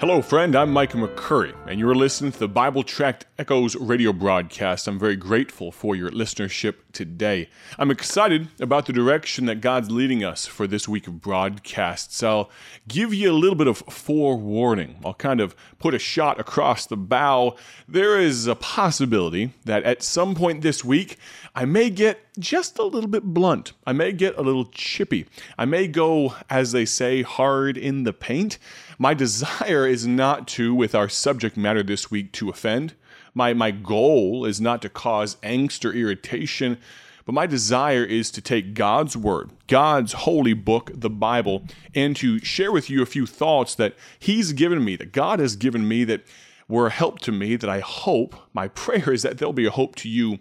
[0.00, 0.54] Hello, friend.
[0.54, 4.86] I'm Micah McCurry, and you're listening to the Bible Tract Echoes radio broadcast.
[4.86, 7.48] I'm very grateful for your listenership today.
[7.80, 12.22] I'm excited about the direction that God's leading us for this week of broadcasts.
[12.22, 12.48] I'll
[12.86, 15.00] give you a little bit of forewarning.
[15.04, 17.56] I'll kind of put a shot across the bow.
[17.88, 21.18] There is a possibility that at some point this week,
[21.56, 23.72] I may get just a little bit blunt.
[23.84, 25.26] I may get a little chippy.
[25.58, 28.58] I may go, as they say, hard in the paint.
[29.00, 32.94] My desire is not to, with our subject matter this week, to offend.
[33.32, 36.78] My, my goal is not to cause angst or irritation,
[37.24, 41.62] but my desire is to take God's Word, God's holy book, the Bible,
[41.94, 45.54] and to share with you a few thoughts that He's given me, that God has
[45.54, 46.24] given me, that
[46.66, 49.70] were a help to me, that I hope, my prayer is that they'll be a
[49.70, 50.40] hope to you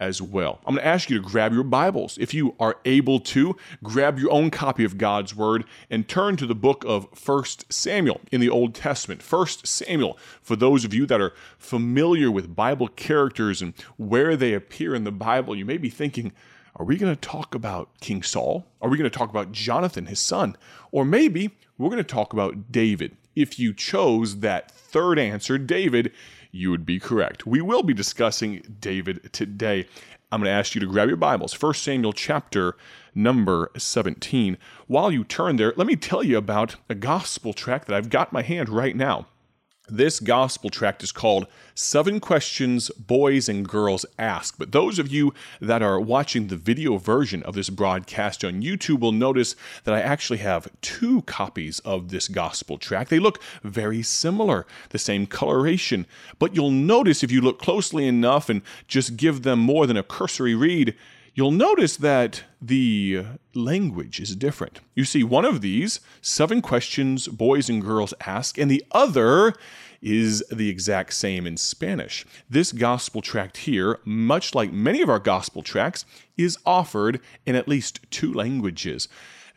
[0.00, 0.60] as well.
[0.64, 2.18] I'm going to ask you to grab your Bibles.
[2.18, 6.46] If you are able to, grab your own copy of God's Word and turn to
[6.46, 9.22] the book of 1 Samuel in the Old Testament.
[9.22, 14.54] 1 Samuel, for those of you that are familiar with Bible characters and where they
[14.54, 16.32] appear in the Bible, you may be thinking,
[16.76, 18.66] are we going to talk about King Saul?
[18.80, 20.56] Are we going to talk about Jonathan, his son?
[20.92, 23.16] Or maybe we're going to talk about David.
[23.34, 26.12] If you chose that third answer, David,
[26.50, 27.46] you would be correct.
[27.46, 29.86] We will be discussing David today.
[30.30, 32.76] I'm going to ask you to grab your Bibles, 1 Samuel chapter
[33.14, 34.58] number 17.
[34.86, 38.32] While you turn there, let me tell you about a gospel tract that I've got
[38.32, 39.26] my hand right now.
[39.90, 44.58] This gospel tract is called Seven Questions Boys and Girls Ask.
[44.58, 49.00] But those of you that are watching the video version of this broadcast on YouTube
[49.00, 53.08] will notice that I actually have two copies of this gospel tract.
[53.08, 56.04] They look very similar, the same coloration.
[56.38, 60.02] But you'll notice if you look closely enough and just give them more than a
[60.02, 60.94] cursory read,
[61.38, 64.80] you'll notice that the language is different.
[64.96, 69.54] You see, one of these, seven questions boys and girls ask, and the other
[70.02, 72.26] is the exact same in Spanish.
[72.50, 76.04] This gospel tract here, much like many of our gospel tracts,
[76.36, 79.06] is offered in at least two languages.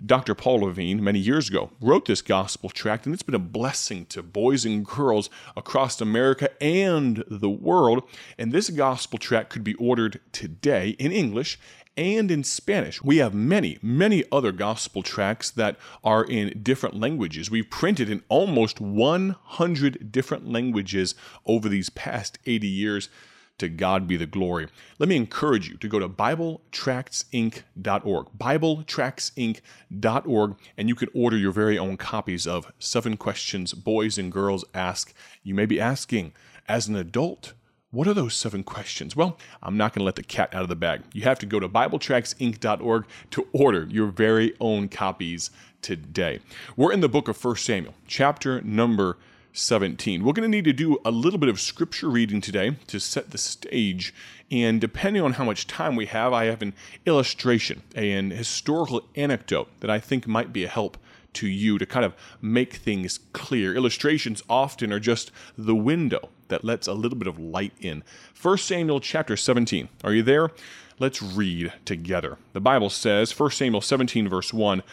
[0.04, 0.34] Dr.
[0.34, 4.24] Paul Levine, many years ago, wrote this gospel tract, and it's been a blessing to
[4.24, 8.04] boys and girls across America and the world.
[8.38, 11.60] And this gospel tract could be ordered today in English
[11.98, 13.04] and in Spanish.
[13.04, 17.52] We have many, many other gospel tracts that are in different languages.
[17.52, 21.16] We've printed in almost 100 different languages
[21.46, 23.10] over these past 80 years.
[23.58, 24.68] To God be the glory.
[24.98, 31.78] Let me encourage you to go to BibleTractsInc.org, BibleTractsInc.org, and you can order your very
[31.78, 35.14] own copies of Seven Questions Boys and Girls Ask.
[35.44, 36.34] You may be asking,
[36.68, 37.54] as an adult,
[37.92, 39.16] what are those seven questions?
[39.18, 41.02] Well, I'm not going to let the cat out of the bag.
[41.12, 46.40] You have to go to BibleTractsInc.org to order your very own copies today.
[46.78, 49.18] We're in the book of 1 Samuel, chapter number
[49.52, 50.24] 17.
[50.24, 53.32] We're going to need to do a little bit of scripture reading today to set
[53.32, 54.14] the stage.
[54.50, 56.74] And depending on how much time we have, I have an
[57.06, 60.98] illustration, an historical anecdote that I think might be a help
[61.34, 63.76] to you to kind of make things clear.
[63.76, 68.04] Illustrations often are just the window that lets a little bit of light in.
[68.40, 69.90] 1 Samuel chapter 17.
[70.04, 70.52] Are you there?
[71.00, 72.38] Let's read together.
[72.54, 74.84] The Bible says, 1 Samuel 17, verse 1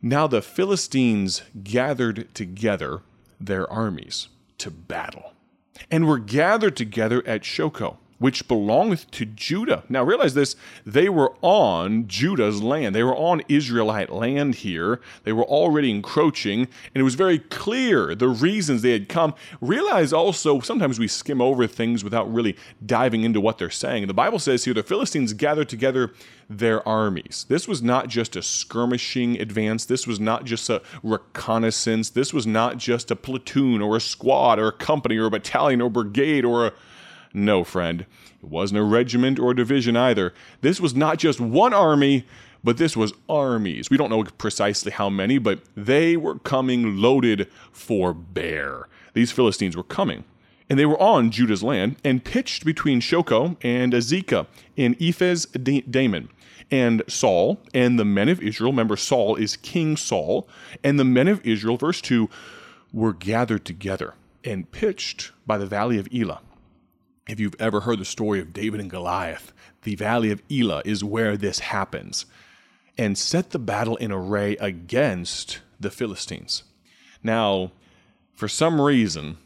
[0.00, 3.00] Now the Philistines gathered together
[3.40, 4.28] their armies
[4.58, 5.32] to battle,
[5.90, 9.82] and were gathered together at Shochoh which belongeth to Judah.
[9.88, 10.54] Now realize this,
[10.86, 12.94] they were on Judah's land.
[12.94, 15.00] They were on Israelite land here.
[15.24, 19.34] They were already encroaching, and it was very clear the reasons they had come.
[19.60, 22.56] Realize also, sometimes we skim over things without really
[22.86, 24.06] diving into what they're saying.
[24.06, 26.12] The Bible says here the Philistines gathered together
[26.48, 27.44] their armies.
[27.48, 29.84] This was not just a skirmishing advance.
[29.84, 32.10] This was not just a reconnaissance.
[32.10, 35.80] This was not just a platoon or a squad or a company or a battalion
[35.80, 36.72] or brigade or a
[37.34, 38.02] no, friend.
[38.42, 40.34] It wasn't a regiment or a division either.
[40.60, 42.26] This was not just one army,
[42.64, 43.90] but this was armies.
[43.90, 48.88] We don't know precisely how many, but they were coming loaded for bear.
[49.14, 50.24] These Philistines were coming.
[50.70, 54.46] And they were on Judah's land and pitched between Shochoh and Azekah
[54.76, 56.30] in Ephes Dammim.
[56.70, 60.48] And Saul and the men of Israel, remember Saul is King Saul,
[60.82, 62.30] and the men of Israel, verse 2,
[62.92, 64.14] were gathered together
[64.44, 66.40] and pitched by the valley of Elah
[67.28, 69.52] if you've ever heard the story of David and Goliath,
[69.82, 72.26] the valley of Elah is where this happens,
[72.98, 76.64] and set the battle in array against the Philistines.
[77.22, 77.72] Now,
[78.34, 79.38] for some reason,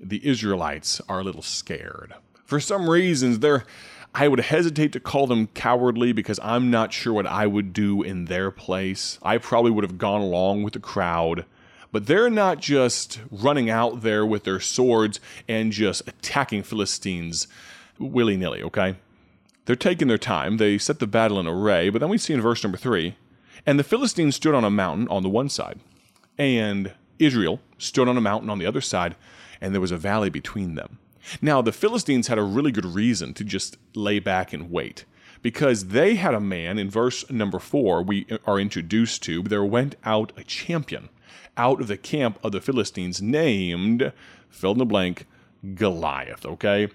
[0.00, 2.14] the Israelites are a little scared.
[2.44, 3.64] For some reasons, they're
[4.12, 8.02] I would hesitate to call them cowardly because I'm not sure what I would do
[8.02, 9.20] in their place.
[9.22, 11.44] I probably would have gone along with the crowd,
[11.92, 17.48] But they're not just running out there with their swords and just attacking Philistines
[17.98, 18.96] willy nilly, okay?
[19.64, 20.56] They're taking their time.
[20.56, 23.16] They set the battle in array, but then we see in verse number three,
[23.66, 25.80] and the Philistines stood on a mountain on the one side,
[26.38, 29.16] and Israel stood on a mountain on the other side,
[29.60, 30.98] and there was a valley between them.
[31.42, 35.04] Now, the Philistines had a really good reason to just lay back and wait
[35.42, 39.42] because they had a man in verse number four we are introduced to.
[39.42, 41.10] There went out a champion
[41.56, 44.12] out of the camp of the Philistines named,
[44.48, 45.26] fill in the blank,
[45.74, 46.88] Goliath, okay,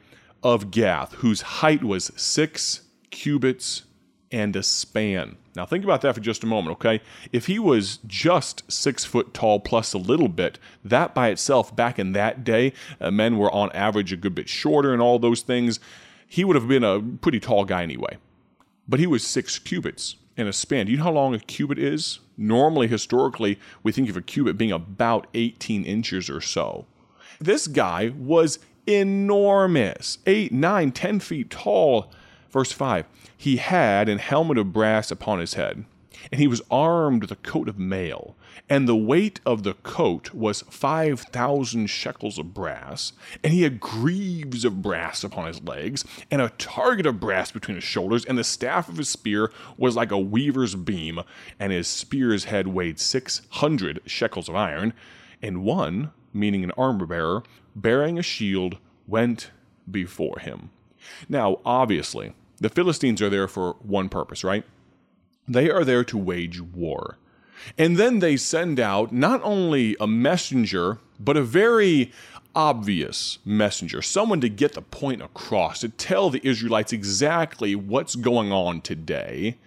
[0.43, 2.81] of Gath, whose height was six
[3.11, 3.83] cubits
[4.31, 5.37] and a span.
[5.55, 7.01] Now, think about that for just a moment, okay?
[7.31, 11.97] If he was just six foot tall plus a little bit, that by itself, back
[11.97, 15.41] in that day, uh, men were on average a good bit shorter and all those
[15.41, 15.79] things.
[16.27, 18.17] He would have been a pretty tall guy anyway.
[18.87, 20.87] But he was six cubits in a span.
[20.87, 22.19] Do you know how long a cubit is?
[22.37, 26.85] Normally, historically, we think of a cubit being about 18 inches or so.
[27.39, 32.11] This guy was enormous, eight, nine, ten feet tall.
[32.51, 33.05] Verse 5
[33.37, 35.85] He had an helmet of brass upon his head,
[36.31, 38.35] and he was armed with a coat of mail.
[38.69, 43.13] And the weight of the coat was 5,000 shekels of brass,
[43.43, 47.75] and he had greaves of brass upon his legs, and a target of brass between
[47.75, 51.21] his shoulders, and the staff of his spear was like a weaver's beam,
[51.59, 54.93] and his spear's head weighed 600 shekels of iron.
[55.41, 57.43] And one, meaning an armor bearer,
[57.75, 58.77] bearing a shield,
[59.07, 59.51] went
[59.89, 60.71] before him.
[61.29, 64.63] Now, obviously, the Philistines are there for one purpose, right?
[65.47, 67.17] They are there to wage war.
[67.77, 72.11] And then they send out not only a messenger, but a very
[72.55, 78.51] obvious messenger, someone to get the point across, to tell the Israelites exactly what's going
[78.51, 79.57] on today.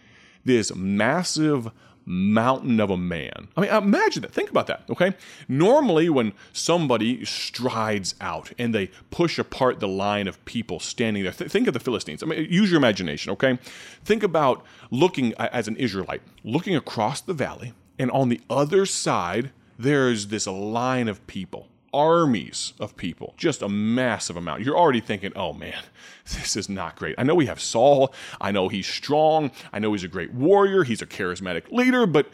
[0.49, 1.71] This massive
[2.07, 3.49] mountain of a man.
[3.55, 4.33] I mean, imagine that.
[4.33, 5.13] Think about that, okay?
[5.47, 11.33] Normally, when somebody strides out and they push apart the line of people standing there,
[11.33, 12.23] th- think of the Philistines.
[12.23, 13.59] I mean, use your imagination, okay?
[14.07, 19.51] Think about looking as an Israelite, looking across the valley, and on the other side,
[19.79, 24.63] there's this line of people armies of people, just a massive amount.
[24.63, 25.83] You're already thinking, oh man,
[26.25, 27.15] this is not great.
[27.19, 28.15] I know we have Saul.
[28.41, 29.51] I know he's strong.
[29.73, 30.85] I know he's a great warrior.
[30.85, 32.29] He's a charismatic leader, but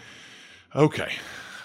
[0.75, 1.13] okay.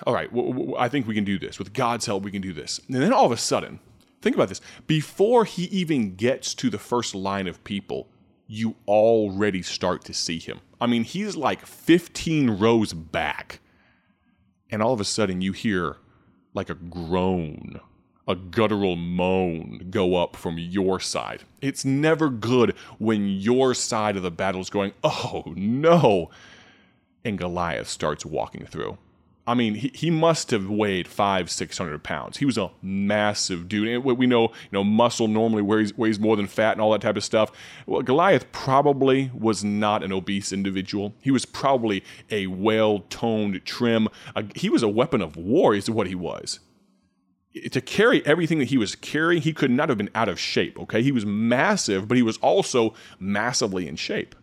[0.08, 0.30] All right,
[0.78, 1.60] I think we can do this.
[1.60, 2.80] With God's help, we can do this.
[2.88, 3.80] And then all of a sudden,
[4.22, 4.62] think about this.
[4.88, 8.08] Before he even gets to the first line of people,
[8.48, 10.60] you already start to see him.
[10.82, 13.60] I mean, he's like 15 rows back.
[14.72, 15.98] And all of a sudden, you hear
[16.54, 17.80] like a groan,
[18.28, 21.44] a guttural moan go up from your side.
[21.62, 26.30] It's never good when your side of the battle is going, oh no.
[27.26, 28.98] And Goliath starts walking through.
[29.50, 32.38] I mean, he, he must have weighed five, six hundred pounds.
[32.38, 33.88] He was a massive dude.
[33.88, 37.02] And we know, you know, muscle normally weighs, weighs more than fat and all that
[37.02, 37.52] type of stuff.
[37.88, 41.16] Well, Goliath probably was not an obese individual.
[41.20, 44.08] He was probably a well-toned, trim.
[44.36, 46.60] Uh, he was a weapon of war, is what he was.
[47.72, 50.80] To carry everything that he was carrying, he could not have been out of shape.
[50.80, 54.36] Okay, he was massive, but he was also massively in shape.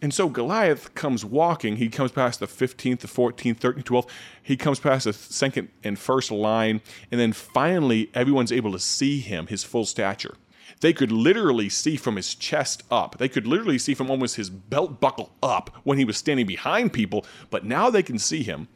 [0.00, 1.76] And so Goliath comes walking.
[1.76, 4.08] He comes past the 15th, the 14th, 13th, 12th.
[4.42, 6.80] He comes past the second and first line.
[7.10, 10.34] And then finally, everyone's able to see him, his full stature.
[10.80, 13.18] They could literally see from his chest up.
[13.18, 16.92] They could literally see from almost his belt buckle up when he was standing behind
[16.92, 17.24] people.
[17.50, 18.68] But now they can see him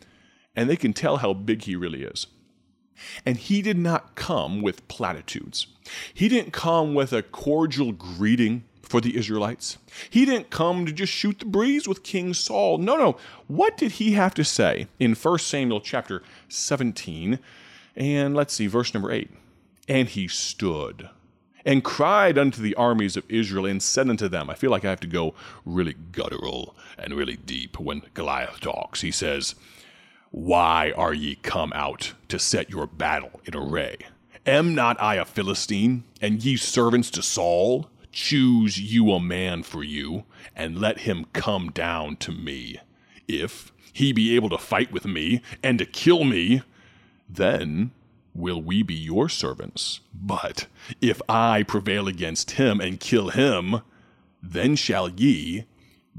[0.54, 2.26] and they can tell how big he really is.
[3.24, 5.66] And he did not come with platitudes.
[6.12, 9.78] He didn't come with a cordial greeting for the Israelites.
[10.10, 12.78] He didn't come to just shoot the breeze with King Saul.
[12.78, 13.16] No, no.
[13.46, 17.38] What did he have to say in 1 Samuel chapter 17?
[17.94, 19.30] And let's see, verse number 8.
[19.88, 21.08] And he stood
[21.64, 24.90] and cried unto the armies of Israel and said unto them, I feel like I
[24.90, 29.02] have to go really guttural and really deep when Goliath talks.
[29.02, 29.54] He says,
[30.32, 33.98] Why are ye come out to set your battle in array?
[34.46, 37.88] Am not I a Philistine, and ye servants to Saul?
[38.12, 40.24] Choose you a man for you,
[40.54, 42.78] and let him come down to me.
[43.28, 46.62] If he be able to fight with me and to kill me,
[47.28, 47.92] then
[48.34, 50.00] will we be your servants.
[50.14, 50.66] But
[51.00, 53.82] if I prevail against him and kill him,
[54.42, 55.64] then shall ye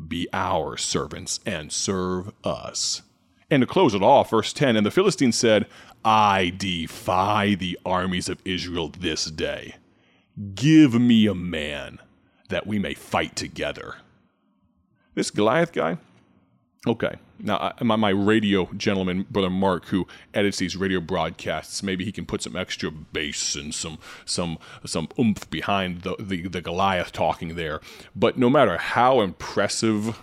[0.07, 3.01] be our servants and serve us.
[3.49, 5.67] And to close it off, verse 10 And the Philistines said,
[6.03, 9.75] I defy the armies of Israel this day.
[10.55, 11.99] Give me a man
[12.49, 13.95] that we may fight together.
[15.13, 15.97] This Goliath guy,
[16.87, 22.11] okay, Now, my, my radio gentleman, brother Mark, who edits these radio broadcasts, maybe he
[22.11, 27.11] can put some extra bass and some some some oomph behind the, the, the Goliath
[27.11, 27.81] talking there.
[28.15, 30.21] But no matter how impressive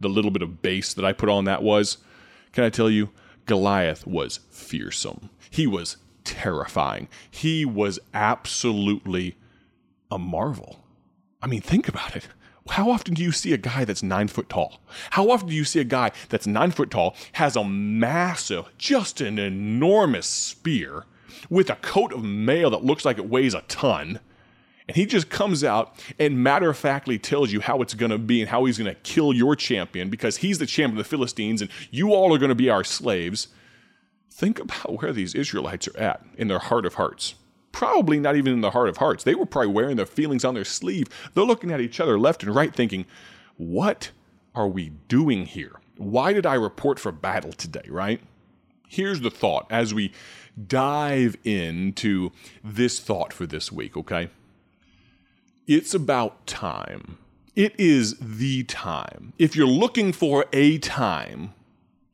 [0.00, 1.98] the little bit of bass that I put on that was,
[2.52, 3.10] can I tell you,
[3.46, 5.30] Goliath was fearsome.
[5.50, 7.08] He was terrifying.
[7.30, 9.36] He was absolutely
[10.12, 10.84] a marvel.
[11.40, 12.28] I mean, think about it.
[12.68, 14.80] How often do you see a guy that's nine foot tall?
[15.10, 19.20] How often do you see a guy that's nine foot tall, has a massive, just
[19.20, 21.04] an enormous spear
[21.50, 24.20] with a coat of mail that looks like it weighs a ton?
[24.86, 28.18] And he just comes out and matter of factly tells you how it's going to
[28.18, 31.08] be and how he's going to kill your champion because he's the champion of the
[31.08, 33.48] Philistines and you all are going to be our slaves.
[34.30, 37.34] Think about where these Israelites are at in their heart of hearts
[37.72, 39.24] probably not even in the heart of hearts.
[39.24, 41.08] They were probably wearing their feelings on their sleeve.
[41.34, 43.06] They're looking at each other left and right, thinking,
[43.56, 44.10] What
[44.54, 45.80] are we doing here?
[45.96, 48.20] Why did I report for battle today, right?
[48.88, 50.12] Here's the thought as we
[50.66, 52.30] dive into
[52.62, 54.28] this thought for this week, okay?
[55.66, 57.18] It's about time.
[57.54, 59.32] It is the time.
[59.38, 61.54] If you're looking for a time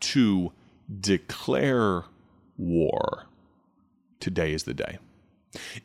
[0.01, 0.53] to
[1.01, 2.05] declare
[2.57, 3.27] war,
[4.21, 4.99] today is the day.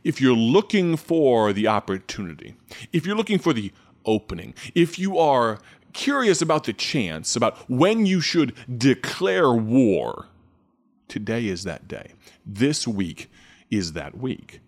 [0.03, 2.55] If you're looking for the opportunity,
[2.91, 3.71] if you're looking for the
[4.05, 5.59] opening, if you are
[5.93, 10.27] curious about the chance, about when you should declare war,
[11.07, 12.13] today is that day.
[12.45, 13.29] This week
[13.69, 14.59] is that week.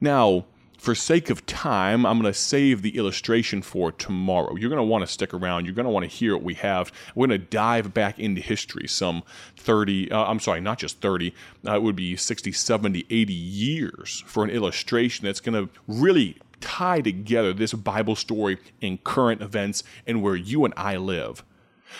[0.00, 0.46] Now,
[0.84, 4.54] for sake of time, I'm going to save the illustration for tomorrow.
[4.54, 5.64] You're going to want to stick around.
[5.64, 6.92] You're going to want to hear what we have.
[7.14, 9.22] We're going to dive back into history some
[9.56, 11.32] 30, uh, I'm sorry, not just 30,
[11.66, 16.36] uh, it would be 60, 70, 80 years for an illustration that's going to really
[16.60, 21.42] tie together this Bible story in current events and where you and I live.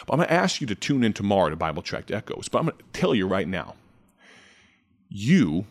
[0.07, 2.49] But I'm going to ask you to tune in tomorrow to Bible Tract Echoes.
[2.51, 3.77] But I'm going to tell you right now,
[5.09, 5.65] you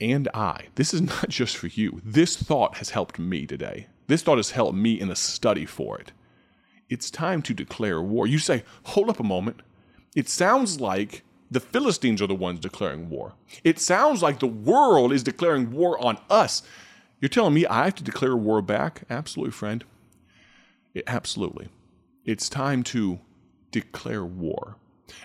[0.00, 2.00] and I, this is not just for you.
[2.04, 3.86] This thought has helped me today.
[4.06, 6.12] This thought has helped me in the study for it.
[6.88, 8.26] It's time to declare war.
[8.26, 9.60] You say, hold up a moment.
[10.16, 13.34] It sounds like the Philistines are the ones declaring war.
[13.62, 16.62] It sounds like the world is declaring war on us.
[17.20, 19.02] You're telling me I have to declare war back?
[19.10, 19.84] Absolutely, friend.
[20.94, 21.68] It, absolutely.
[22.24, 23.20] It's time to
[23.70, 24.76] declare war.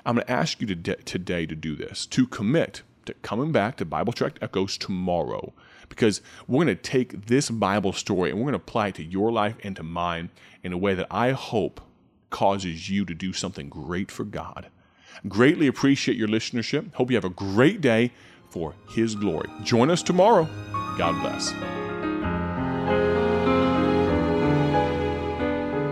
[0.05, 3.51] I'm going to ask you to de- today to do this, to commit to coming
[3.51, 5.53] back to Bible Tract Echoes tomorrow
[5.89, 9.03] because we're going to take this Bible story and we're going to apply it to
[9.03, 10.29] your life and to mine
[10.63, 11.81] in a way that I hope
[12.29, 14.67] causes you to do something great for God.
[15.27, 16.93] Greatly appreciate your listenership.
[16.95, 18.11] Hope you have a great day
[18.49, 19.49] for His glory.
[19.63, 20.47] Join us tomorrow.
[20.97, 21.51] God bless.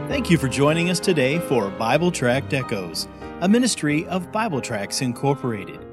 [0.09, 3.07] Thank you for joining us today for Bible Tract Echoes,
[3.41, 5.92] a ministry of Bible Tracts Incorporated.